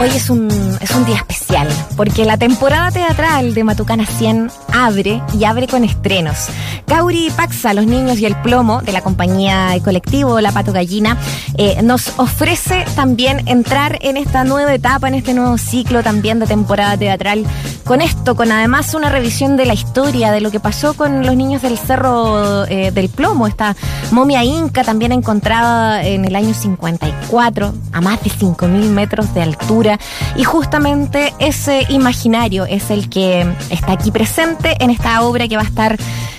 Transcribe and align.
Hoy 0.00 0.08
es 0.08 0.30
un, 0.30 0.48
es 0.80 0.92
un 0.92 1.04
día 1.04 1.16
especial, 1.16 1.68
porque 1.94 2.24
la 2.24 2.38
temporada 2.38 2.90
teatral 2.90 3.52
de 3.52 3.64
Matucana 3.64 4.06
100 4.06 4.50
abre 4.72 5.20
y 5.38 5.44
abre 5.44 5.66
con 5.66 5.84
estrenos. 5.84 6.46
Gauri 6.86 7.30
Paxa, 7.36 7.74
Los 7.74 7.84
Niños 7.84 8.18
y 8.18 8.24
el 8.24 8.34
Plomo, 8.36 8.80
de 8.80 8.92
la 8.92 9.02
compañía 9.02 9.76
y 9.76 9.82
colectivo 9.82 10.40
La 10.40 10.52
Pato 10.52 10.72
Gallina, 10.72 11.18
eh, 11.58 11.82
nos 11.82 12.18
ofrece 12.18 12.86
también 12.96 13.46
entrar 13.46 13.98
en 14.00 14.16
esta 14.16 14.42
nueva 14.44 14.72
etapa, 14.72 15.06
en 15.06 15.14
este 15.14 15.34
nuevo 15.34 15.58
ciclo 15.58 16.02
también 16.02 16.38
de 16.38 16.46
temporada 16.46 16.96
teatral, 16.96 17.44
con 17.84 18.00
esto, 18.00 18.34
con 18.36 18.50
además 18.52 18.94
una 18.94 19.10
revisión 19.10 19.58
de 19.58 19.66
la 19.66 19.74
historia, 19.74 20.32
de 20.32 20.40
lo 20.40 20.50
que 20.50 20.60
pasó 20.60 20.94
con 20.94 21.26
los 21.26 21.36
niños 21.36 21.60
del 21.60 21.76
Cerro 21.76 22.64
eh, 22.66 22.90
del 22.90 23.10
Plomo, 23.10 23.46
esta 23.46 23.76
momia 24.12 24.44
inca 24.44 24.82
también 24.82 25.12
encontrada 25.12 26.02
en 26.04 26.24
el 26.24 26.34
año 26.34 26.54
54, 26.54 27.74
a 27.92 28.00
más 28.00 28.22
de 28.22 28.30
5.000 28.30 28.68
metros 28.90 29.34
de 29.34 29.42
altura 29.42 29.89
y 30.36 30.44
justamente 30.44 31.32
ese 31.38 31.86
imaginario 31.88 32.64
es 32.66 32.90
el 32.90 33.08
que 33.08 33.46
está 33.70 33.92
aquí 33.92 34.10
presente 34.10 34.76
en 34.80 34.90
esta 34.90 35.22
obra 35.22 35.48
que 35.48 35.56
va 35.56 35.62
a 35.62 35.66
estar 35.66 35.96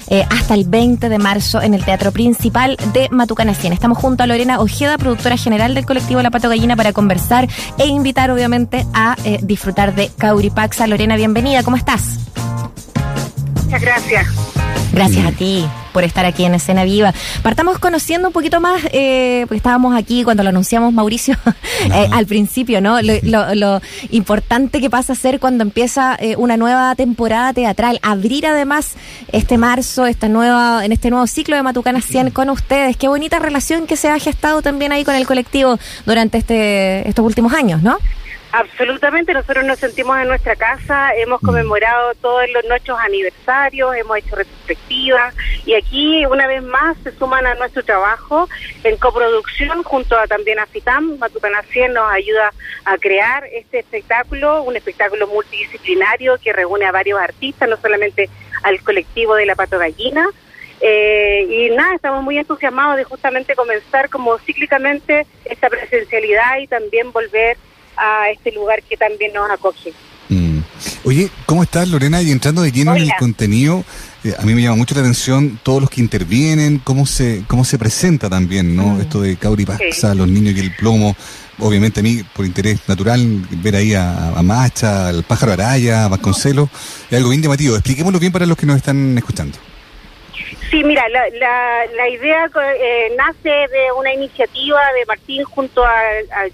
eh, 0.07 0.25
hasta 0.29 0.53
el 0.55 0.65
20 0.65 1.07
de 1.07 1.17
marzo 1.17 1.61
en 1.61 1.73
el 1.73 1.85
Teatro 1.85 2.11
Principal 2.11 2.77
de 2.93 3.07
Matucana 3.11 3.53
100. 3.53 3.73
Estamos 3.73 3.97
junto 3.97 4.23
a 4.23 4.27
Lorena 4.27 4.59
Ojeda, 4.59 4.97
productora 4.97 5.37
general 5.37 5.73
del 5.73 5.85
colectivo 5.85 6.21
La 6.21 6.31
Pato 6.31 6.49
Gallina, 6.49 6.75
para 6.75 6.91
conversar 6.91 7.47
e 7.77 7.87
invitar 7.87 8.29
obviamente 8.29 8.85
a 8.93 9.15
eh, 9.23 9.39
disfrutar 9.41 9.95
de 9.95 10.09
Cauripaxa. 10.17 10.85
Lorena, 10.87 11.15
bienvenida, 11.15 11.63
¿cómo 11.63 11.77
estás? 11.77 12.19
Muchas 13.63 13.81
gracias. 13.81 14.27
Gracias 14.93 15.25
a 15.25 15.31
ti 15.31 15.65
por 15.91 16.03
estar 16.03 16.25
aquí 16.25 16.45
en 16.45 16.55
Escena 16.55 16.83
Viva. 16.83 17.13
Partamos 17.43 17.79
conociendo 17.79 18.27
un 18.27 18.33
poquito 18.33 18.59
más, 18.59 18.81
eh, 18.91 19.45
porque 19.47 19.57
estábamos 19.57 19.95
aquí 19.95 20.23
cuando 20.23 20.43
lo 20.43 20.49
anunciamos 20.49 20.93
Mauricio 20.93 21.35
eh, 21.93 22.07
al 22.11 22.25
principio, 22.25 22.81
¿no? 22.81 22.99
Lo, 23.01 23.81
importante 24.09 24.81
que 24.81 24.89
pasa 24.89 25.13
a 25.13 25.15
ser 25.15 25.39
cuando 25.39 25.63
empieza 25.63 26.15
eh, 26.19 26.35
una 26.37 26.57
nueva 26.57 26.95
temporada 26.95 27.53
teatral. 27.53 27.99
Abrir 28.01 28.45
además 28.45 28.93
este 29.31 29.57
marzo, 29.57 30.05
esta 30.05 30.27
nueva, 30.27 30.85
en 30.85 30.91
este 30.91 31.09
nuevo 31.09 31.27
ciclo 31.27 31.55
de 31.55 31.63
Matucana 31.63 32.01
100 32.01 32.31
con 32.31 32.49
ustedes. 32.49 32.97
Qué 32.97 33.07
bonita 33.07 33.39
relación 33.39 33.87
que 33.87 33.95
se 33.95 34.09
ha 34.09 34.19
gestado 34.19 34.61
también 34.61 34.91
ahí 34.91 35.03
con 35.03 35.15
el 35.15 35.25
colectivo 35.25 35.79
durante 36.05 36.37
este, 36.37 37.07
estos 37.07 37.25
últimos 37.25 37.53
años, 37.53 37.81
¿no? 37.81 37.97
Absolutamente, 38.53 39.33
nosotros 39.33 39.63
nos 39.63 39.79
sentimos 39.79 40.19
en 40.19 40.27
nuestra 40.27 40.57
casa, 40.57 41.15
hemos 41.15 41.41
mm. 41.41 41.45
conmemorado 41.45 42.13
todos 42.15 42.43
los 42.53 42.65
nuestros 42.65 42.99
aniversarios, 42.99 43.95
hemos 43.95 44.17
hecho 44.17 44.35
retrospectivas 44.35 45.33
y 45.65 45.73
aquí 45.75 46.25
una 46.25 46.47
vez 46.47 46.61
más 46.61 46.97
se 47.01 47.13
suman 47.13 47.45
a 47.45 47.55
nuestro 47.55 47.81
trabajo 47.83 48.49
en 48.83 48.97
coproducción 48.97 49.83
junto 49.83 50.17
a 50.17 50.27
también 50.27 50.59
a 50.59 50.65
FITAM, 50.65 51.17
Matucana 51.17 51.61
100 51.63 51.93
nos 51.93 52.11
ayuda 52.11 52.51
a 52.83 52.97
crear 52.97 53.45
este 53.53 53.79
espectáculo, 53.79 54.63
un 54.63 54.75
espectáculo 54.75 55.27
multidisciplinario 55.27 56.37
que 56.43 56.51
reúne 56.51 56.85
a 56.85 56.91
varios 56.91 57.21
artistas, 57.21 57.69
no 57.69 57.77
solamente 57.77 58.29
al 58.63 58.81
colectivo 58.81 59.35
de 59.35 59.45
la 59.45 59.55
Pato 59.55 59.79
Gallina, 59.79 60.27
eh, 60.81 61.45
y 61.47 61.69
nada, 61.75 61.93
estamos 61.95 62.23
muy 62.23 62.37
entusiasmados 62.39 62.97
de 62.97 63.03
justamente 63.03 63.55
comenzar 63.55 64.09
como 64.09 64.37
cíclicamente 64.39 65.27
esta 65.45 65.69
presencialidad 65.69 66.57
y 66.57 66.67
también 66.67 67.11
volver 67.11 67.57
a 68.01 68.31
este 68.31 68.51
lugar 68.51 68.81
que 68.83 68.97
también 68.97 69.31
nos 69.33 69.49
acoge. 69.49 69.93
Mm. 70.29 70.59
Oye, 71.03 71.29
¿cómo 71.45 71.61
estás 71.61 71.87
Lorena? 71.89 72.21
Y 72.21 72.31
entrando 72.31 72.61
de 72.61 72.71
lleno 72.71 72.95
en 72.95 73.03
el 73.03 73.11
contenido, 73.19 73.83
eh, 74.23 74.33
a 74.37 74.43
mí 74.43 74.53
me 74.55 74.61
llama 74.61 74.77
mucho 74.77 74.95
la 74.95 75.01
atención 75.01 75.59
todos 75.61 75.81
los 75.81 75.89
que 75.89 75.99
intervienen, 75.99 76.79
cómo 76.79 77.05
se 77.05 77.43
cómo 77.47 77.65
se 77.65 77.77
presenta 77.77 78.29
también, 78.29 78.75
¿no? 78.75 78.95
Mm. 78.95 79.01
Esto 79.01 79.21
de 79.21 79.35
Cauri 79.35 79.65
Paxa, 79.65 80.15
los 80.15 80.27
niños 80.27 80.55
y 80.55 80.61
el 80.61 80.75
plomo. 80.75 81.15
Obviamente 81.59 81.99
a 81.99 82.03
mí, 82.03 82.23
por 82.33 82.45
interés 82.45 82.79
natural, 82.87 83.45
ver 83.61 83.75
ahí 83.75 83.93
a, 83.93 84.33
Macha, 84.41 85.09
al 85.09 85.23
pájaro 85.23 85.51
Araya, 85.51 86.05
a 86.05 86.07
Vasconcelos, 86.07 86.69
es 87.09 87.17
algo 87.17 87.29
bien 87.29 87.43
llamativo. 87.43 87.75
Expliquémoslo 87.75 88.19
bien 88.19 88.31
para 88.31 88.47
los 88.47 88.57
que 88.57 88.65
nos 88.65 88.77
están 88.77 89.15
escuchando. 89.17 89.57
Sí, 90.71 90.85
mira, 90.85 91.09
la, 91.09 91.27
la, 91.31 91.85
la 91.97 92.07
idea 92.07 92.49
eh, 92.79 93.13
nace 93.17 93.49
de 93.49 93.91
una 93.97 94.13
iniciativa 94.13 94.79
de 94.93 95.05
Martín 95.05 95.43
junto 95.43 95.83
a, 95.83 96.01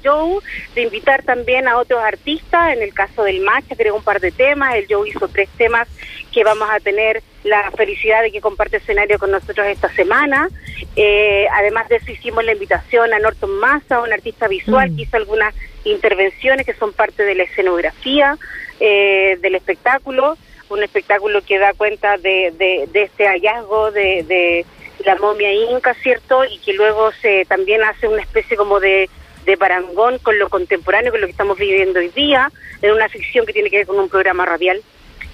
Joe, 0.04 0.40
de 0.74 0.82
invitar 0.82 1.22
también 1.22 1.68
a 1.68 1.78
otros 1.78 2.02
artistas, 2.04 2.74
en 2.74 2.82
el 2.82 2.96
caso 2.96 3.24
del 3.24 3.42
Macha 3.42 3.76
creó 3.76 3.96
un 3.96 4.04
par 4.04 4.20
de 4.20 4.32
temas, 4.32 4.74
el 4.74 4.88
Joe 4.90 5.08
hizo 5.08 5.28
tres 5.28 5.48
temas 5.56 5.88
que 6.34 6.44
vamos 6.44 6.68
a 6.68 6.80
tener 6.80 7.22
la 7.44 7.70
felicidad 7.70 8.24
de 8.24 8.32
que 8.32 8.42
comparte 8.42 8.78
escenario 8.78 9.20
con 9.20 9.30
nosotros 9.30 9.68
esta 9.68 9.94
semana. 9.94 10.50
Eh, 10.96 11.46
además 11.54 11.88
de 11.88 11.98
eso 11.98 12.12
hicimos 12.12 12.44
la 12.44 12.54
invitación 12.54 13.14
a 13.14 13.20
Norton 13.20 13.60
Massa, 13.60 14.02
un 14.02 14.12
artista 14.12 14.48
visual 14.48 14.90
mm. 14.90 14.96
que 14.96 15.02
hizo 15.04 15.18
algunas 15.18 15.54
intervenciones 15.84 16.66
que 16.66 16.74
son 16.74 16.92
parte 16.92 17.22
de 17.22 17.36
la 17.36 17.44
escenografía 17.44 18.36
eh, 18.80 19.38
del 19.42 19.54
espectáculo 19.54 20.38
un 20.70 20.84
espectáculo 20.84 21.42
que 21.42 21.60
da 21.60 21.74
cuenta 21.74 22.18
de, 22.18 22.88
este 22.94 23.28
hallazgo 23.28 23.92
de, 23.92 24.24
de, 24.24 24.66
la 25.06 25.16
momia 25.16 25.54
inca, 25.54 25.94
¿cierto? 25.96 26.44
Y 26.46 26.58
que 26.60 26.74
luego 26.74 27.12
se 27.22 27.46
también 27.46 27.84
hace 27.84 28.08
una 28.08 28.22
especie 28.22 28.58
como 28.58 28.80
de, 28.80 29.10
de 29.46 29.58
parangón 29.58 30.18
con 30.20 30.38
lo 30.38 30.50
contemporáneo, 30.50 31.12
con 31.12 31.22
lo 31.22 31.28
que 31.28 31.32
estamos 31.32 31.58
viviendo 31.58 32.00
hoy 32.00 32.10
día, 32.10 32.52
en 32.82 32.92
una 32.92 33.08
ficción 33.08 33.46
que 33.46 33.54
tiene 33.54 33.70
que 33.70 33.78
ver 33.78 33.88
con 33.88 34.00
un 34.00 34.10
programa 34.10 34.46
radial. 34.46 34.82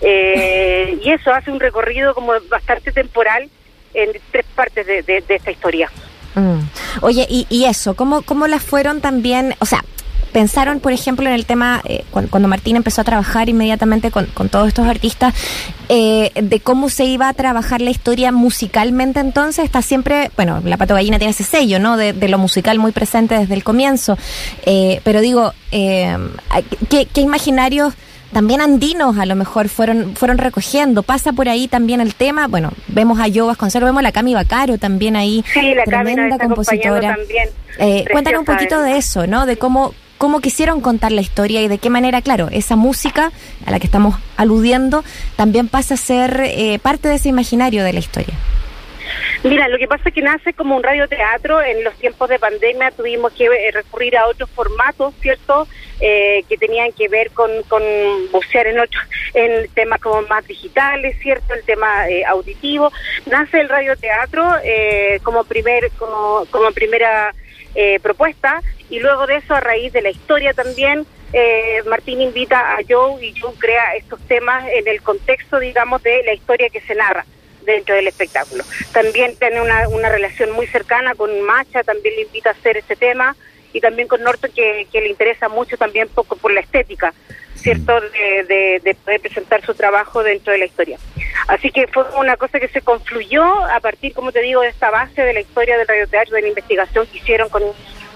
Eh, 0.02 1.00
y 1.02 1.12
eso 1.12 1.32
hace 1.34 1.50
un 1.50 1.60
recorrido 1.60 2.14
como 2.14 2.34
bastante 2.50 2.92
temporal 2.92 3.50
en 3.94 4.12
tres 4.32 4.46
partes 4.56 4.86
de, 4.86 5.02
de, 5.02 5.24
esta 5.30 5.52
historia. 5.52 5.90
Mm. 6.36 6.60
Oye, 7.02 7.26
y, 7.30 7.48
y 7.50 7.66
eso, 7.66 7.96
¿cómo, 7.96 8.22
¿cómo 8.24 8.48
las 8.48 8.64
fueron 8.64 9.02
también? 9.02 9.56
O 9.60 9.66
sea, 9.66 9.84
pensaron, 10.34 10.80
por 10.80 10.92
ejemplo, 10.92 11.28
en 11.28 11.34
el 11.34 11.46
tema, 11.46 11.82
eh, 11.86 12.04
cuando, 12.12 12.48
Martín 12.48 12.76
empezó 12.76 13.02
a 13.02 13.04
trabajar 13.04 13.48
inmediatamente 13.48 14.12
con, 14.12 14.28
todos 14.50 14.68
estos 14.68 14.88
artistas, 14.88 15.34
eh, 15.88 16.32
de 16.36 16.60
cómo 16.60 16.90
se 16.90 17.06
iba 17.06 17.30
a 17.30 17.34
trabajar 17.34 17.80
la 17.82 17.92
historia 17.92 18.32
musicalmente 18.32 19.20
entonces, 19.20 19.64
está 19.64 19.82
siempre, 19.82 20.32
bueno, 20.36 20.62
la 20.66 20.78
Pato 20.78 20.96
Gallina 20.96 21.20
tiene 21.20 21.32
ese 21.32 21.44
sello, 21.44 21.80
¿no? 21.80 21.96
De, 21.96 22.14
lo 22.34 22.38
musical 22.38 22.80
muy 22.80 22.92
presente 22.92 23.38
desde 23.38 23.54
el 23.54 23.64
comienzo, 23.64 24.18
eh, 24.66 25.02
pero 25.04 25.22
digo, 25.22 25.54
¿qué, 25.70 27.08
¿qué 27.14 27.22
imaginarios 27.22 27.94
también 28.34 28.62
andinos 28.62 29.20
a 29.20 29.26
lo 29.28 29.36
mejor 29.36 29.70
fueron 29.70 30.16
fueron 30.16 30.40
recogiendo. 30.40 31.04
Pasa 31.04 31.32
por 31.32 31.48
ahí 31.48 31.68
también 31.68 32.02
el 32.02 32.16
tema. 32.16 32.48
Bueno, 32.48 32.72
vemos 32.88 33.20
a 33.20 33.28
Yo 33.28 33.46
Vasconcelos, 33.46 33.88
vemos 33.88 34.00
a 34.00 34.04
la 34.04 34.12
Cami 34.12 34.34
Bacaro 34.34 34.80
también 34.80 35.16
ahí. 35.16 35.46
Sí, 35.54 35.74
la 35.76 35.84
tremenda 35.84 36.40
compositora. 36.40 37.16
También, 37.16 37.50
eh, 37.78 38.06
cuéntanos 38.12 38.40
un 38.40 38.46
poquito 38.46 38.82
de 38.82 38.98
eso, 38.98 39.28
¿no? 39.28 39.46
De 39.46 39.58
cómo 39.58 39.94
cómo 40.18 40.42
quisieron 40.42 40.82
contar 40.82 41.12
la 41.12 41.22
historia 41.22 41.62
y 41.62 41.68
de 41.68 41.78
qué 41.78 41.90
manera, 41.90 42.22
claro, 42.22 42.50
esa 42.52 42.76
música 42.76 43.32
a 43.66 43.72
la 43.72 43.80
que 43.80 43.88
estamos 43.88 44.16
aludiendo 44.38 45.04
también 45.36 45.68
pasa 45.68 45.96
a 45.96 45.98
ser 45.98 46.42
eh, 46.46 46.80
parte 46.80 47.08
de 47.08 47.16
ese 47.16 47.30
imaginario 47.30 47.84
de 47.84 47.94
la 47.94 48.00
historia. 48.00 48.34
Mira, 49.44 49.68
lo 49.68 49.78
que 49.78 49.88
pasa 49.88 50.04
es 50.08 50.16
que 50.16 50.22
nace 50.22 50.54
como 50.54 50.78
un 50.78 50.84
radioteatro. 50.84 51.62
En 51.62 51.84
los 51.84 51.94
tiempos 51.96 52.30
de 52.30 52.40
pandemia 52.40 52.92
tuvimos 52.92 53.34
que 53.34 53.46
eh, 53.46 53.72
recurrir 53.74 54.16
a 54.18 54.28
otros 54.28 54.50
formatos, 54.50 55.14
¿cierto? 55.22 55.68
Eh, 56.00 56.44
que 56.48 56.58
tenían 56.58 56.94
que 56.94 57.10
ver 57.10 57.32
con, 57.32 57.52
con 57.68 57.84
bucear 58.32 58.68
en 58.68 58.80
otros, 58.80 59.04
en 59.34 59.70
temas 59.74 60.00
como 60.00 60.22
más 60.24 60.48
digitales, 60.48 61.18
¿cierto? 61.22 61.54
El 61.54 61.64
tema 61.64 62.06
auditivo. 62.30 62.92
Nace 63.26 63.60
el 63.60 63.70
radioteatro 63.70 64.44
como 65.24 65.44
primer, 65.44 65.92
como, 65.92 66.46
como 66.50 66.72
primera 66.72 67.34
propuesta 68.02 68.62
y 68.90 69.00
luego 69.00 69.26
de 69.26 69.38
eso, 69.38 69.56
a 69.56 69.60
raíz 69.60 69.92
de 69.94 70.02
la 70.02 70.12
historia 70.12 70.54
también, 70.54 71.06
eh, 71.34 71.82
Martín 71.88 72.22
invita 72.22 72.76
a 72.76 72.80
Joe 72.88 73.26
y 73.26 73.34
Joe 73.40 73.54
crea 73.58 73.96
estos 73.96 74.20
temas 74.28 74.66
en 74.72 74.88
el 74.88 75.02
contexto, 75.02 75.60
digamos, 75.60 76.04
de 76.04 76.22
la 76.24 76.34
historia 76.34 76.70
que 76.70 76.80
se 76.82 76.94
narra 76.94 77.26
dentro 77.66 77.96
del 77.96 78.08
espectáculo. 78.08 78.64
También 78.92 79.36
tiene 79.38 79.62
una, 79.62 79.88
una 79.90 80.10
relación 80.10 80.52
muy 80.52 80.68
cercana 80.68 81.16
con 81.16 81.42
Macha, 81.42 81.82
también 81.84 82.16
le 82.16 82.22
invita 82.24 82.50
a 82.50 82.54
hacer 82.54 82.78
ese 82.78 82.96
tema, 82.96 83.36
y 83.74 83.82
también 83.82 84.08
con 84.08 84.22
Norton, 84.22 84.52
que, 84.56 84.88
que 84.92 85.02
le 85.02 85.10
interesa 85.10 85.50
mucho 85.50 85.76
también 85.76 86.08
poco 86.08 86.36
por 86.36 86.54
la 86.54 86.60
estética, 86.60 87.14
¿cierto? 87.56 87.98
Mm. 87.98 88.48
De, 88.48 88.82
de, 88.84 88.96
poder 88.96 89.20
presentar 89.20 89.66
su 89.66 89.74
trabajo 89.74 90.22
dentro 90.22 90.54
de 90.54 90.60
la 90.60 90.66
historia. 90.66 91.00
Así 91.48 91.72
que 91.72 91.88
fue 91.88 92.04
una 92.18 92.38
cosa 92.38 92.60
que 92.60 92.68
se 92.68 92.82
confluyó 92.82 93.44
a 93.44 93.80
partir, 93.80 94.14
como 94.14 94.32
te 94.32 94.42
digo, 94.42 94.62
de 94.62 94.70
esta 94.70 94.90
base 94.92 95.22
de 95.22 95.34
la 95.34 95.42
historia 95.42 95.78
del 95.78 95.88
radioteatro, 95.88 96.36
de 96.36 96.42
la 96.44 96.48
investigación 96.50 97.08
que 97.08 97.18
hicieron 97.18 97.50
con 97.50 97.64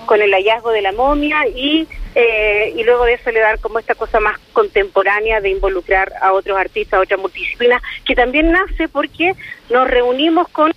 con 0.07 0.21
el 0.21 0.31
hallazgo 0.31 0.71
de 0.71 0.81
la 0.81 0.91
momia 0.93 1.47
y, 1.47 1.87
eh, 2.15 2.73
y 2.75 2.83
luego 2.83 3.05
de 3.05 3.13
eso 3.13 3.29
le 3.29 3.39
dar 3.39 3.59
como 3.59 3.77
esta 3.77 3.93
cosa 3.93 4.19
más 4.19 4.39
contemporánea 4.53 5.39
de 5.39 5.49
involucrar 5.49 6.13
a 6.19 6.33
otros 6.33 6.57
artistas, 6.57 6.97
a 6.97 7.01
otras 7.01 7.19
multidisciplinas, 7.19 7.83
que 8.03 8.15
también 8.15 8.51
nace 8.51 8.87
porque 8.87 9.33
nos 9.69 9.87
reunimos 9.87 10.47
con... 10.47 10.73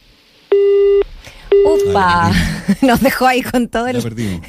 Upa, 1.64 2.32
nos 2.82 3.00
dejó 3.00 3.26
ahí 3.26 3.42
con 3.42 3.68
todo 3.68 3.86
el, 3.86 3.96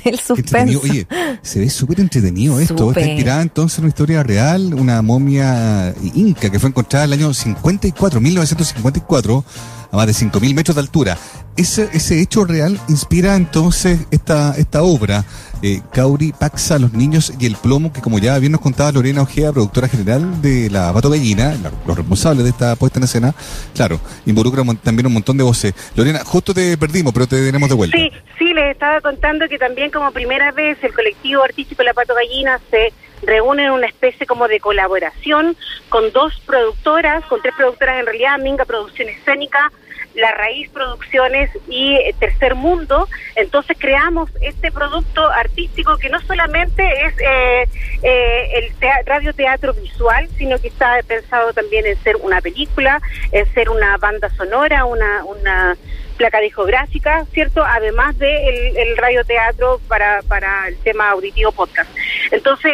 el 0.03 0.19
suspenso. 0.19 0.81
Oye, 0.83 1.07
se 1.41 1.59
ve 1.59 1.69
súper 1.69 1.99
entretenido 1.99 2.59
esto. 2.59 2.89
Está 2.89 3.01
inspirada 3.01 3.41
entonces 3.41 3.79
en 3.79 3.85
una 3.85 3.89
historia 3.89 4.23
real, 4.23 4.73
una 4.73 5.01
momia 5.01 5.93
inca 6.15 6.49
que 6.49 6.59
fue 6.59 6.69
encontrada 6.69 7.05
en 7.05 7.13
el 7.13 7.19
año 7.19 7.33
54, 7.33 8.19
1954 8.21 9.45
a 9.91 9.95
más 9.95 10.07
de 10.07 10.13
5.000 10.13 10.53
metros 10.53 10.75
de 10.75 10.81
altura. 10.81 11.17
Ese, 11.57 11.89
ese 11.93 12.21
hecho 12.21 12.45
real 12.45 12.79
inspira 12.87 13.35
entonces 13.35 14.07
esta, 14.11 14.55
esta 14.57 14.83
obra, 14.83 15.25
eh, 15.61 15.81
Cauri, 15.93 16.31
Paxa, 16.31 16.79
Los 16.79 16.93
Niños 16.93 17.33
y 17.39 17.45
el 17.45 17.55
Plomo, 17.55 17.91
que 17.93 18.01
como 18.01 18.19
ya 18.19 18.39
bien 18.39 18.53
nos 18.53 18.61
contaba 18.61 18.91
Lorena 18.91 19.21
Ojea, 19.21 19.51
productora 19.51 19.87
general 19.87 20.41
de 20.41 20.69
La 20.69 20.91
Pato 20.93 21.09
Gallina, 21.09 21.53
los 21.85 21.97
responsables 21.97 22.43
de 22.45 22.49
esta 22.49 22.75
puesta 22.75 22.99
en 22.99 23.03
escena, 23.03 23.35
claro, 23.75 23.99
involucra 24.25 24.63
también 24.81 25.07
un 25.07 25.13
montón 25.13 25.37
de 25.37 25.43
voces. 25.43 25.73
Lorena, 25.95 26.21
justo 26.23 26.53
te 26.53 26.77
perdimos, 26.77 27.13
pero 27.13 27.27
te 27.27 27.45
tenemos 27.45 27.69
de 27.69 27.75
vuelta. 27.75 27.97
Sí, 27.97 28.11
sí, 28.39 28.53
les 28.53 28.71
estaba 28.71 29.01
contando 29.01 29.47
que 29.47 29.59
también 29.59 29.91
como 29.91 30.11
primera 30.11 30.51
vez 30.51 30.77
el 30.83 30.93
colectivo 30.93 31.43
artístico 31.43 31.83
La 31.83 31.93
Pato 31.93 32.15
Gallina 32.15 32.59
se 32.71 32.93
reúne 33.23 33.65
en 33.65 33.71
una 33.71 33.87
especie 33.87 34.25
como 34.25 34.47
de 34.47 34.59
colaboración 34.59 35.55
con 35.89 36.11
dos 36.11 36.33
productoras, 36.45 37.23
con 37.25 37.41
tres 37.41 37.53
productoras 37.55 37.99
en 37.99 38.05
realidad, 38.05 38.39
Minga 38.39 38.65
Producción 38.65 39.09
Escénica, 39.09 39.71
la 40.15 40.31
Raíz 40.31 40.69
Producciones 40.69 41.49
y 41.67 41.95
eh, 41.95 42.15
Tercer 42.19 42.55
Mundo. 42.55 43.07
Entonces 43.35 43.77
creamos 43.79 44.29
este 44.41 44.71
producto 44.71 45.27
artístico 45.29 45.97
que 45.97 46.09
no 46.09 46.19
solamente 46.21 46.83
es 47.05 47.13
eh, 47.19 47.69
eh, 48.03 48.49
el 48.55 49.05
radio 49.05 49.33
teatro 49.33 49.73
visual, 49.73 50.27
sino 50.37 50.59
que 50.59 50.67
está 50.67 50.99
pensado 51.07 51.53
también 51.53 51.85
en 51.85 51.97
ser 52.03 52.17
una 52.17 52.41
película, 52.41 53.01
en 53.31 53.51
ser 53.53 53.69
una 53.69 53.97
banda 53.97 54.29
sonora, 54.31 54.85
una, 54.85 55.23
una 55.25 55.77
placa 56.17 56.39
discográfica, 56.39 57.25
¿cierto? 57.33 57.63
Además 57.63 58.17
de 58.19 58.73
el, 58.75 58.97
radioteatro 58.97 59.79
para, 59.87 60.21
para 60.23 60.67
el 60.67 60.77
tema 60.77 61.09
auditivo 61.09 61.51
podcast. 61.51 61.89
Entonces, 62.29 62.73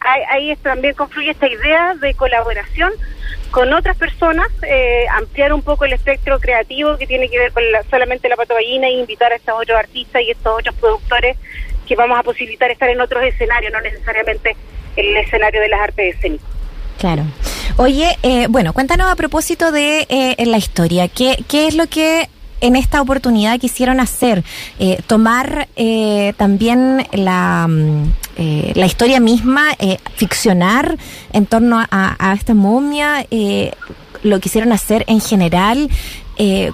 ahí, 0.00 0.22
ahí 0.30 0.56
también 0.56 0.94
confluye 0.94 1.30
esta 1.30 1.48
idea 1.48 1.94
de 1.96 2.14
colaboración 2.14 2.92
con 3.50 3.72
otras 3.72 3.96
personas, 3.96 4.48
eh, 4.62 5.06
ampliar 5.16 5.52
un 5.52 5.62
poco 5.62 5.84
el 5.84 5.92
espectro 5.92 6.38
creativo 6.38 6.96
que 6.96 7.06
tiene 7.06 7.28
que 7.28 7.38
ver 7.38 7.52
con 7.52 7.62
solamente 7.90 8.28
la 8.28 8.36
patogallina 8.36 8.86
e 8.86 8.92
invitar 8.92 9.32
a 9.32 9.36
estos 9.36 9.54
otros 9.60 9.78
artistas 9.78 10.22
y 10.22 10.30
estos 10.30 10.58
otros 10.58 10.74
productores 10.76 11.36
que 11.86 11.96
vamos 11.96 12.18
a 12.18 12.22
posibilitar 12.22 12.70
estar 12.70 12.88
en 12.88 13.00
otros 13.00 13.24
escenarios, 13.24 13.72
no 13.72 13.80
necesariamente 13.80 14.56
en 14.96 15.06
el 15.06 15.16
escenario 15.16 15.60
de 15.60 15.68
las 15.68 15.80
artes 15.80 16.14
escénicas. 16.14 16.46
Claro. 16.98 17.24
Oye, 17.76 18.16
eh, 18.22 18.46
bueno, 18.48 18.72
cuéntanos 18.72 19.10
a 19.10 19.16
propósito 19.16 19.72
de 19.72 20.06
eh, 20.08 20.46
la 20.46 20.58
historia, 20.58 21.08
¿qué, 21.08 21.42
¿qué 21.48 21.66
es 21.66 21.74
lo 21.74 21.86
que 21.86 22.28
en 22.60 22.76
esta 22.76 23.00
oportunidad 23.00 23.58
quisieron 23.58 24.00
hacer, 24.00 24.44
eh, 24.78 25.00
tomar 25.06 25.68
eh, 25.76 26.34
también 26.36 27.06
la, 27.12 27.66
mm, 27.68 28.12
eh, 28.36 28.72
la 28.74 28.86
historia 28.86 29.20
misma, 29.20 29.68
ficcionar 30.16 30.96
en 31.32 31.46
torno 31.46 31.78
a, 31.90 32.34
esta 32.34 32.54
momia, 32.54 33.26
lo 34.22 34.40
quisieron 34.40 34.72
hacer 34.72 35.04
en 35.08 35.20
general 35.20 35.88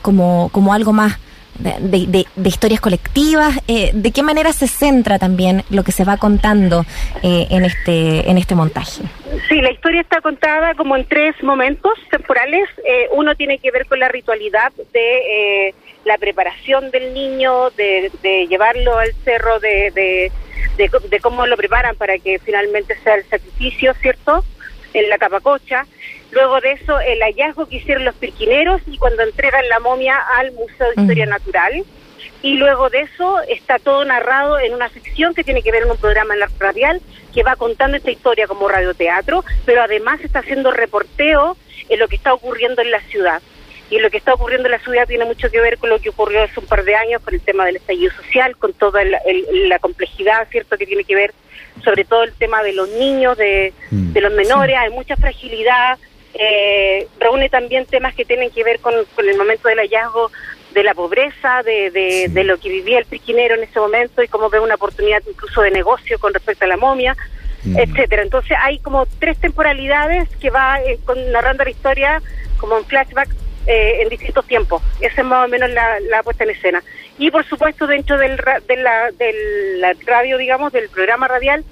como, 0.03 0.49
como 0.53 0.73
algo 0.73 0.93
más 0.93 1.19
de, 1.58 2.26
historias 2.44 2.81
colectivas, 2.81 3.55
¿de 3.67 4.12
qué 4.12 4.23
manera 4.23 4.53
se 4.53 4.69
centra 4.69 5.19
también 5.19 5.64
lo 5.70 5.82
que 5.85 5.93
se 5.93 6.05
va 6.05 6.17
contando 6.17 6.85
en, 7.23 7.64
este, 7.64 8.31
en 8.31 8.38
este 8.38 8.55
montaje? 8.55 9.03
Sí, 9.49 9.61
la 9.61 9.70
historia 9.70 10.00
está 10.00 10.20
contada 10.20 10.75
como 10.75 10.97
en 10.97 11.05
tres 11.05 11.41
momentos 11.43 11.93
temporales. 12.11 12.69
Eh, 12.85 13.08
uno 13.12 13.35
tiene 13.35 13.58
que 13.58 13.70
ver 13.70 13.87
con 13.87 13.99
la 13.99 14.08
ritualidad 14.08 14.73
de 14.93 15.69
eh, 15.69 15.75
la 16.05 16.19
preparación 16.19 16.91
del 16.91 17.12
niño, 17.14 17.70
de, 17.70 18.11
llevarlo 18.49 18.99
al 18.99 19.12
cerro, 19.25 19.61
de, 19.61 20.31
de, 20.76 21.20
cómo 21.20 21.47
lo 21.47 21.56
preparan 21.56 21.97
para 21.97 22.19
que 22.19 22.38
finalmente 22.38 22.97
sea 23.03 23.17
el 23.17 23.25
sacrificio, 23.25 23.94
¿cierto? 23.94 24.44
En 24.94 25.08
la 25.08 25.19
capacocha. 25.19 25.87
Luego 26.37 26.61
de 26.61 26.73
eso, 26.73 27.00
el 27.00 27.23
hallazgo 27.23 27.65
que 27.65 27.77
hicieron 27.77 28.05
los 28.05 28.15
pirquineros 28.15 28.83
y 28.87 28.99
cuando 28.99 29.23
entregan 29.23 29.67
la 29.71 29.81
momia 29.81 30.19
al 30.37 30.53
Museo 30.53 30.88
de 30.94 31.00
Historia 31.00 31.25
Natural 31.25 31.83
y 32.43 32.59
luego 32.59 32.91
de 32.91 33.00
eso 33.00 33.41
está 33.49 33.79
todo 33.79 34.05
narrado 34.05 34.59
en 34.59 34.75
una 34.75 34.91
sección 34.91 35.33
que 35.33 35.44
tiene 35.44 35.62
que 35.62 35.73
ver 35.73 35.85
en 35.85 35.93
un 35.93 35.97
programa 35.97 36.35
en 36.35 36.41
la 36.41 36.50
radial 36.59 37.00
que 37.33 37.43
va 37.43 37.56
contando 37.56 37.97
esta 37.97 38.11
historia 38.11 38.47
como 38.47 38.69
radioteatro, 38.69 39.47
pero 39.65 39.81
además 39.81 40.21
está 40.21 40.41
haciendo 40.41 40.73
reporteo 40.73 41.56
en 41.88 41.99
lo 41.99 42.06
que 42.06 42.17
está 42.17 42.35
ocurriendo 42.35 42.82
en 42.82 42.91
la 42.91 43.00
ciudad. 43.00 43.41
Y 43.89 43.99
lo 44.00 44.11
que 44.11 44.19
está 44.19 44.35
ocurriendo 44.35 44.69
en 44.69 44.73
la 44.73 44.81
ciudad 44.81 45.09
tiene 45.09 45.25
mucho 45.25 45.50
que 45.50 45.62
ver 45.62 45.79
con 45.79 45.89
lo 45.89 45.99
que 46.00 46.11
ocurrió 46.11 46.43
hace 46.43 46.61
un 46.61 46.67
par 46.67 46.85
de 46.85 46.97
años, 46.97 47.23
con 47.23 47.32
el 47.32 47.41
tema 47.41 47.65
del 47.65 47.77
estallido 47.77 48.12
social, 48.12 48.59
con 48.59 48.75
toda 48.75 49.00
la 49.05 49.79
complejidad, 49.79 50.47
¿cierto?, 50.50 50.77
que 50.77 50.85
tiene 50.85 51.05
que 51.05 51.15
ver 51.15 51.32
sobre 51.82 52.05
todo 52.05 52.25
el 52.25 52.35
tema 52.35 52.62
de 52.62 52.75
los 52.75 52.91
niños, 52.91 53.39
de, 53.39 53.73
mm. 53.91 54.12
de 54.12 54.21
los 54.21 54.32
menores, 54.32 54.77
hay 54.77 54.91
mucha 54.91 55.17
fragilidad, 55.17 55.99
eh, 56.38 57.06
reúne 57.19 57.49
también 57.49 57.87
temas 57.87 58.15
que 58.15 58.25
tienen 58.25 58.50
que 58.50 58.65
ver 58.65 58.81
con, 58.81 58.94
con 59.15 59.29
el 59.29 59.37
momento 59.37 59.69
del 59.69 59.79
hallazgo 59.79 60.31
de 60.73 60.85
la 60.85 60.94
pobreza, 60.94 61.62
de, 61.62 62.29
de, 62.29 62.44
lo 62.44 62.59
que 62.59 62.69
vivía 62.69 62.99
el 62.99 63.06
piquinero 63.06 63.55
en 63.55 63.62
ese 63.62 63.81
momento 63.81 64.23
y 64.23 64.29
cómo 64.29 64.50
ve 64.50 64.61
una 64.61 64.75
oportunidad 64.75 65.23
incluso 65.27 65.62
de 65.62 65.71
negocio 65.71 66.19
con 66.19 66.35
respecto 66.35 66.67
a 66.67 66.69
la 66.69 66.77
momia, 66.77 67.17
mm. 67.65 67.79
etcétera. 67.79 68.23
Entonces 68.23 68.56
hay 68.61 68.79
como 68.81 69.06
tres 69.19 69.38
temporalidad 69.38 70.11
que 70.38 70.50
va 70.50 70.79
eh, 70.83 70.99
narrando 71.33 71.65
la 71.65 71.71
historia 71.71 72.23
como 72.59 72.77
en 72.77 72.85
flashback 72.85 73.31
eh, 73.67 74.03
en 74.03 74.11
distintos 74.11 74.47
tiempos. 74.47 74.82
Esa 75.00 75.23
es 75.23 75.27
más 75.27 75.47
o 75.47 75.49
menos 75.49 75.71
la, 75.71 75.99
la 76.00 76.23
puesta 76.23 76.44
en 76.44 76.50
escena. 76.50 76.82
Y 77.19 77.31
por 77.31 77.47
supuesto 77.47 77.87
dentro 77.87 78.19
del, 78.19 78.37
de 78.37 78.77
la, 78.77 79.11
del 79.12 79.82
radio, 80.05 80.37
digamos, 80.37 80.73
del 80.73 80.91
programa 80.91 81.27
radial, 81.27 81.65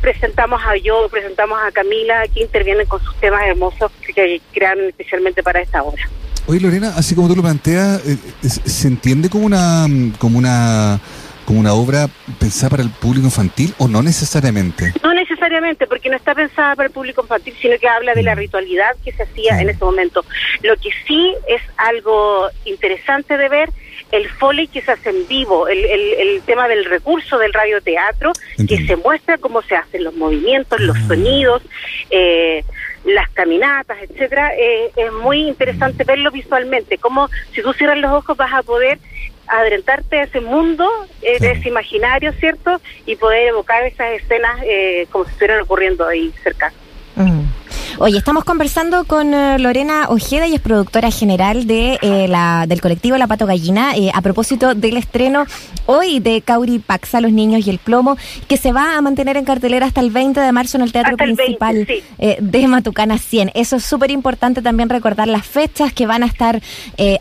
presentamos 0.00 0.60
a 0.64 0.76
yo, 0.76 1.08
presentamos 1.10 1.58
a 1.62 1.70
Camila, 1.72 2.26
que 2.28 2.42
intervienen 2.42 2.86
con 2.86 3.02
sus 3.02 3.14
temas 3.16 3.42
hermosos 3.46 3.90
que 4.14 4.40
crean 4.52 4.80
especialmente 4.80 5.42
para 5.42 5.60
esta 5.60 5.82
obra. 5.82 6.08
Oye, 6.46 6.60
Lorena, 6.60 6.92
así 6.96 7.14
como 7.14 7.28
tú 7.28 7.34
lo 7.34 7.42
planteas, 7.42 8.00
eh, 8.06 8.16
¿se 8.42 8.88
entiende 8.88 9.28
como 9.28 9.46
una, 9.46 9.86
como 10.18 10.38
una 10.38 11.00
como 11.46 11.60
una 11.60 11.74
obra 11.74 12.08
pensada 12.40 12.70
para 12.70 12.82
el 12.82 12.90
público 12.90 13.26
infantil 13.26 13.72
o 13.78 13.86
no 13.88 14.02
necesariamente? 14.02 14.92
No 15.02 15.14
necesariamente, 15.14 15.86
porque 15.86 16.10
no 16.10 16.16
está 16.16 16.34
pensada 16.34 16.74
para 16.74 16.88
el 16.88 16.92
público 16.92 17.22
infantil, 17.22 17.54
sino 17.62 17.78
que 17.78 17.88
habla 17.88 18.14
de 18.14 18.24
la 18.24 18.34
mm. 18.34 18.38
ritualidad 18.38 18.96
que 19.04 19.12
se 19.12 19.22
hacía 19.22 19.60
en 19.60 19.70
ese 19.70 19.82
momento. 19.84 20.24
Lo 20.62 20.76
que 20.76 20.90
sí 21.06 21.34
es 21.48 21.62
algo 21.76 22.48
interesante 22.64 23.36
de 23.38 23.48
ver, 23.48 23.70
el 24.12 24.28
foley 24.28 24.68
que 24.68 24.82
se 24.82 24.92
hace 24.92 25.10
en 25.10 25.26
vivo, 25.26 25.68
el, 25.68 25.84
el, 25.84 26.42
tema 26.42 26.68
del 26.68 26.84
recurso 26.84 27.38
del 27.38 27.52
radioteatro, 27.52 28.32
que 28.68 28.86
se 28.86 28.96
muestra 28.96 29.38
cómo 29.38 29.62
se 29.62 29.76
hacen 29.76 30.04
los 30.04 30.14
movimientos, 30.14 30.80
los 30.80 30.96
ah. 30.96 31.08
sonidos, 31.08 31.62
eh, 32.10 32.64
las 33.04 33.28
caminatas, 33.30 33.98
etcétera, 34.02 34.54
eh, 34.56 34.90
es 34.96 35.12
muy 35.12 35.48
interesante 35.48 36.04
verlo 36.04 36.30
visualmente, 36.30 36.98
como 36.98 37.28
si 37.52 37.62
tú 37.62 37.72
cierras 37.72 37.98
los 37.98 38.12
ojos 38.12 38.36
vas 38.36 38.52
a 38.52 38.62
poder 38.62 38.98
adelantarte 39.48 40.18
a 40.18 40.24
ese 40.24 40.40
mundo, 40.40 40.88
eh, 41.22 41.38
ese 41.40 41.68
imaginario, 41.68 42.32
¿cierto? 42.34 42.80
Y 43.06 43.16
poder 43.16 43.48
evocar 43.48 43.84
esas 43.84 44.20
escenas 44.20 44.60
eh, 44.64 45.06
como 45.10 45.24
si 45.24 45.30
estuvieran 45.30 45.60
ocurriendo 45.60 46.06
ahí 46.06 46.32
cerca. 46.42 46.72
Oye, 47.98 48.18
estamos 48.18 48.44
conversando 48.44 49.04
con 49.04 49.32
eh, 49.32 49.58
Lorena 49.58 50.08
Ojeda 50.10 50.46
y 50.46 50.54
es 50.54 50.60
productora 50.60 51.10
general 51.10 51.66
de 51.66 51.98
eh, 52.02 52.28
la, 52.28 52.66
del 52.68 52.82
colectivo 52.82 53.16
La 53.16 53.26
Pato 53.26 53.46
Gallina 53.46 53.96
eh, 53.96 54.10
a 54.12 54.20
propósito 54.20 54.74
del 54.74 54.98
estreno 54.98 55.46
hoy 55.86 56.20
de 56.20 56.42
Cauri 56.42 56.78
Paxa, 56.78 57.22
Los 57.22 57.32
Niños 57.32 57.66
y 57.66 57.70
el 57.70 57.78
Plomo, 57.78 58.18
que 58.48 58.58
se 58.58 58.70
va 58.72 58.98
a 58.98 59.00
mantener 59.00 59.38
en 59.38 59.46
cartelera 59.46 59.86
hasta 59.86 60.02
el 60.02 60.10
20 60.10 60.40
de 60.40 60.52
marzo 60.52 60.76
en 60.76 60.82
el 60.82 60.92
Teatro 60.92 61.16
Principal 61.16 61.86
de 62.18 62.68
Matucana 62.68 63.16
100. 63.16 63.52
Eso 63.54 63.76
es 63.76 63.84
súper 63.84 64.10
importante 64.10 64.60
también 64.60 64.90
recordar 64.90 65.26
las 65.28 65.46
fechas 65.46 65.94
que 65.94 66.06
van 66.06 66.22
a 66.22 66.26
estar 66.26 66.60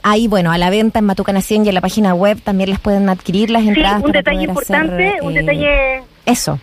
ahí, 0.03 0.27
bueno, 0.27 0.51
a 0.51 0.57
la 0.57 0.69
venta 0.69 0.99
en 0.99 1.05
Matucana 1.05 1.41
100 1.41 1.65
y 1.65 1.69
en 1.69 1.75
la 1.75 1.81
página 1.81 2.13
web 2.13 2.41
también 2.41 2.69
las 2.69 2.81
pueden 2.81 3.07
adquirir 3.07 3.49
las 3.49 3.63
entradas. 3.63 4.03
un 4.03 4.11
detalle 4.11 4.43
importante, 4.43 5.19
un 5.21 5.35
detalle... 5.35 6.03
Eso. 6.25 6.59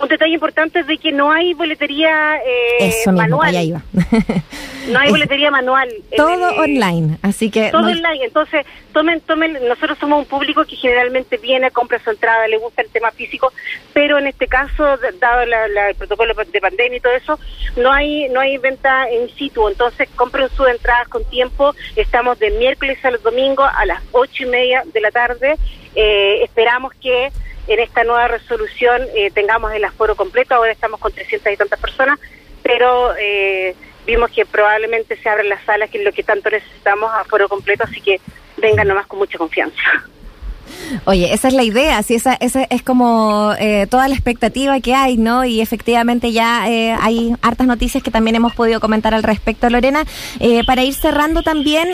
Un 0.00 0.08
detalle 0.08 0.34
importante 0.34 0.80
es 0.80 0.86
de 0.86 0.98
que 0.98 1.12
no 1.12 1.32
hay 1.32 1.54
boletería 1.54 2.36
eh, 2.44 2.92
manual. 3.12 3.54
iba. 3.64 3.82
no 4.88 4.98
hay 4.98 5.10
boletería 5.10 5.50
manual. 5.50 5.88
Todo 6.16 6.54
online, 6.56 7.18
así 7.22 7.50
que... 7.50 7.70
Todo 7.70 7.86
online, 7.86 8.24
entonces 8.24 8.64
tomen, 8.92 9.20
tomen, 9.20 9.58
nosotros 9.66 9.98
somos 9.98 10.20
un 10.20 10.26
público 10.26 10.64
que 10.64 10.76
generalmente 10.76 11.36
viene, 11.36 11.70
compra 11.70 11.98
su 11.98 12.10
entrada, 12.10 12.46
le 12.48 12.58
gusta 12.58 12.82
el 12.82 12.90
tema 12.90 13.10
físico, 13.10 13.52
pero 13.92 14.18
en 14.18 14.26
este 14.26 14.46
caso, 14.46 14.84
dado 15.20 15.42
el 15.42 15.94
protocolo 15.96 16.34
de 16.34 16.60
pandemia 16.60 16.98
y 16.98 17.00
todo 17.00 17.12
eso, 17.12 17.38
no 17.76 17.92
hay 17.92 18.28
no 18.28 18.40
hay 18.40 18.58
venta 18.58 19.08
en 19.08 19.28
situ, 19.36 19.68
entonces 19.68 20.08
compren 20.16 20.48
sus 20.50 20.68
entradas 20.68 21.08
con 21.08 21.24
tiempo, 21.24 21.74
estamos 21.96 22.38
de 22.38 22.50
miércoles 22.52 23.04
a 23.04 23.10
los 23.10 23.22
domingos 23.22 23.68
a 23.74 23.84
las 23.86 24.02
ocho 24.12 24.44
y 24.44 24.46
media 24.46 24.82
de 24.92 25.00
la 25.00 25.10
tarde, 25.10 25.56
eh, 25.94 26.42
esperamos 26.42 26.92
que 26.94 27.30
en 27.68 27.80
esta 27.80 28.02
nueva 28.02 28.28
resolución 28.28 29.02
eh, 29.14 29.30
tengamos 29.30 29.72
el 29.72 29.84
aforo 29.84 30.16
completo, 30.16 30.54
ahora 30.54 30.72
estamos 30.72 30.98
con 30.98 31.12
300 31.12 31.52
y 31.52 31.56
tantas 31.56 31.78
personas, 31.78 32.18
pero 32.62 33.14
eh, 33.18 33.76
vimos 34.06 34.30
que 34.30 34.46
probablemente 34.46 35.16
se 35.16 35.28
abren 35.28 35.50
las 35.50 35.62
salas, 35.64 35.90
que 35.90 35.98
es 35.98 36.04
lo 36.04 36.12
que 36.12 36.22
tanto 36.22 36.50
necesitamos, 36.50 37.10
aforo 37.14 37.48
completo, 37.48 37.84
así 37.84 38.00
que 38.00 38.20
vengan 38.56 38.88
nomás 38.88 39.06
con 39.06 39.18
mucha 39.18 39.38
confianza. 39.38 39.80
Oye, 41.04 41.32
esa 41.32 41.48
es 41.48 41.54
la 41.54 41.62
idea, 41.62 42.02
sí, 42.02 42.14
esa, 42.14 42.34
esa 42.34 42.64
es 42.70 42.82
como 42.82 43.52
eh, 43.58 43.86
toda 43.88 44.08
la 44.08 44.14
expectativa 44.14 44.80
que 44.80 44.94
hay, 44.94 45.16
¿no? 45.16 45.44
Y 45.44 45.60
efectivamente 45.60 46.32
ya 46.32 46.68
eh, 46.68 46.96
hay 47.00 47.34
hartas 47.42 47.66
noticias 47.66 48.02
que 48.02 48.10
también 48.10 48.36
hemos 48.36 48.54
podido 48.54 48.80
comentar 48.80 49.14
al 49.14 49.22
respecto, 49.22 49.68
Lorena. 49.70 50.04
Eh, 50.40 50.64
para 50.64 50.82
ir 50.82 50.94
cerrando 50.94 51.42
también, 51.42 51.88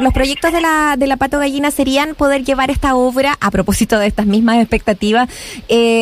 los 0.00 0.12
proyectos 0.12 0.52
de 0.52 0.60
la, 0.60 0.96
de 0.96 1.06
la 1.06 1.16
Pato 1.16 1.38
Gallina 1.38 1.70
serían 1.70 2.14
poder 2.14 2.44
llevar 2.44 2.70
esta 2.70 2.94
obra, 2.94 3.36
a 3.40 3.50
propósito 3.50 3.98
de 3.98 4.06
estas 4.06 4.26
mismas 4.26 4.58
expectativas, 4.58 5.28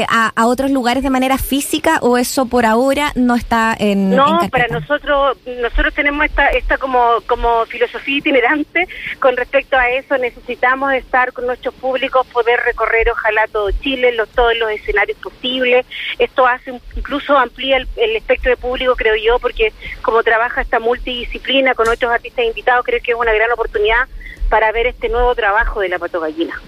a, 0.08 0.32
a, 0.34 0.46
otros 0.46 0.70
lugares 0.70 1.02
de 1.02 1.10
manera 1.10 1.38
física 1.38 1.98
o 2.02 2.18
eso 2.18 2.46
por 2.46 2.66
ahora 2.66 3.12
no 3.14 3.34
está 3.34 3.76
en... 3.78 4.10
No, 4.10 4.40
para 4.50 4.68
nosotros, 4.68 5.36
nosotros 5.60 5.94
tenemos 5.94 6.24
esta, 6.24 6.48
esta 6.48 6.78
como, 6.78 7.20
como 7.26 7.64
filosofía 7.66 8.18
itinerante 8.18 8.86
con 9.20 9.36
respecto 9.36 9.76
a 9.76 9.88
eso, 9.90 10.16
necesitamos 10.18 10.92
estar 10.92 11.32
con 11.32 11.46
nuestros 11.46 11.74
públicos, 11.74 12.17
poder 12.26 12.60
recorrer 12.60 13.10
ojalá 13.10 13.46
todo 13.52 13.70
Chile, 13.70 14.12
los, 14.12 14.28
todos 14.30 14.56
los 14.56 14.70
escenarios 14.70 15.18
posibles. 15.18 15.86
Esto 16.18 16.46
hace 16.46 16.80
incluso 16.96 17.36
amplía 17.36 17.78
el, 17.96 18.16
espectro 18.16 18.50
de 18.50 18.56
público, 18.56 18.94
creo 18.96 19.14
yo, 19.16 19.38
porque 19.38 19.72
como 20.02 20.22
trabaja 20.22 20.60
esta 20.60 20.80
multidisciplina 20.80 21.74
con 21.74 21.88
otros 21.88 22.10
artistas 22.10 22.44
invitados, 22.44 22.84
creo 22.84 23.00
que 23.02 23.12
es 23.12 23.18
una 23.18 23.32
gran 23.32 23.50
oportunidad 23.52 24.08
para 24.48 24.72
ver 24.72 24.86
este 24.86 25.08
nuevo 25.08 25.34
trabajo 25.34 25.80
de 25.80 25.88
la 25.88 25.98
patogallina. 25.98 26.60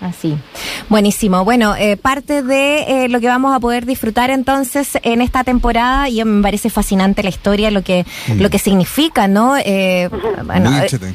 Así. 0.00 0.38
Buenísimo. 0.88 1.44
Bueno, 1.44 1.74
eh, 1.76 1.96
parte 1.96 2.42
de 2.42 3.04
eh, 3.04 3.08
lo 3.08 3.20
que 3.20 3.28
vamos 3.28 3.54
a 3.54 3.60
poder 3.60 3.86
disfrutar 3.86 4.30
entonces 4.30 4.98
en 5.02 5.20
esta 5.20 5.44
temporada, 5.44 6.08
y 6.08 6.24
me 6.24 6.42
parece 6.42 6.70
fascinante 6.70 7.22
la 7.22 7.28
historia, 7.28 7.70
lo 7.70 7.82
que 7.82 8.04
mm. 8.28 8.40
lo 8.40 8.50
que 8.50 8.58
significa, 8.58 9.28
¿no? 9.28 9.56
Eh, 9.56 10.08
bueno, 10.44 10.70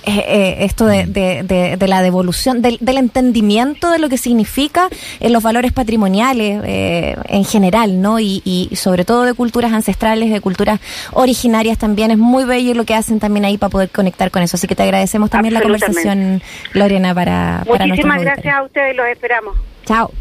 esto 0.05 0.86
de, 0.86 1.05
de, 1.05 1.77
de, 1.77 1.88
la 1.88 2.01
devolución, 2.01 2.62
del, 2.62 2.77
del, 2.79 2.98
entendimiento 2.98 3.89
de 3.89 4.00
lo 4.00 4.10
que 4.10 4.17
significa 4.17 4.89
en 5.20 5.34
los 5.34 5.43
valores 5.43 5.72
patrimoniales 5.72 6.62
en 6.63 7.46
general, 7.46 8.01
¿no? 8.01 8.20
Y, 8.20 8.41
y 8.46 8.75
sobre 8.75 9.05
todo 9.05 9.24
de 9.24 9.34
culturas 9.34 9.74
ancestrales, 9.74 10.32
de 10.32 10.41
culturas 10.41 10.79
originarias 11.12 11.77
también. 11.77 12.12
Es 12.12 12.17
muy 12.17 12.46
bello 12.46 12.74
lo 12.74 12.86
que 12.86 12.96
hacen 12.96 13.20
también 13.20 13.46
ahí 13.46 13.58
para 13.58 13.70
poder 13.70 13.89
conectar 13.89 14.32
con 14.32 14.41
eso. 14.41 14.58
Así 14.58 14.67
que 14.67 14.75
te 14.75 14.84
agradecemos 14.84 15.29
también 15.29 15.53
la 15.53 15.62
conversación, 15.62 16.41
Lorena, 16.74 17.13
para, 17.13 17.63
Muchísimas 17.65 18.22
gracias 18.22 18.55
a 18.55 18.63
ustedes, 18.63 18.96
los 18.96 19.08
esperamos. 19.08 19.52
Chao. 19.86 20.12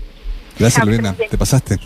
Gracias, 0.59 0.85
Lorena. 0.85 1.14
Te 1.14 1.38
pasaste. 1.38 1.78